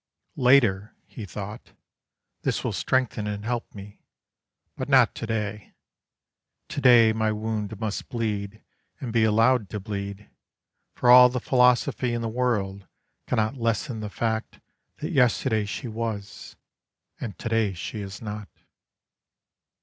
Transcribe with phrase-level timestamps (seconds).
[0.37, 1.73] "Later," he thought,
[2.41, 4.01] "this will strengthen and help me,
[4.75, 5.75] but not to day;
[6.69, 8.63] to day my wound must bleed
[8.99, 10.27] and be allowed to bleed,
[10.95, 12.87] for all the philosophy in the world
[13.27, 14.59] cannot lessen the fact
[15.01, 16.55] that yesterday she was
[17.19, 18.49] and to day she is not."